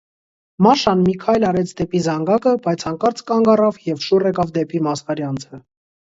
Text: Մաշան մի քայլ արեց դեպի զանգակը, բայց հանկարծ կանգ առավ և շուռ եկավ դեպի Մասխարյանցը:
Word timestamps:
Մաշան 0.67 1.03
մի 1.09 1.11
քայլ 1.23 1.45
արեց 1.49 1.73
դեպի 1.81 2.01
զանգակը, 2.05 2.55
բայց 2.65 2.87
հանկարծ 2.91 3.23
կանգ 3.29 3.53
առավ 3.57 3.79
և 3.91 4.01
շուռ 4.09 4.27
եկավ 4.31 4.57
դեպի 4.59 4.85
Մասխարյանցը: 4.91 5.63